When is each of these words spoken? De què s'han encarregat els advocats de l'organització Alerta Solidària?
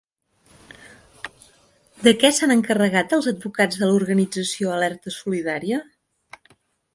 De 2.07 2.13
què 2.23 2.31
s'han 2.37 2.53
encarregat 2.55 3.13
els 3.19 3.29
advocats 3.33 3.83
de 3.83 3.91
l'organització 3.91 4.73
Alerta 4.79 5.15
Solidària? 5.19 5.81